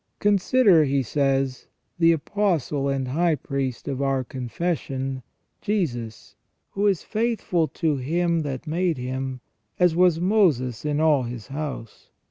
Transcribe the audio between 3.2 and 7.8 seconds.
Priest of our confession, Jesus, who is faithful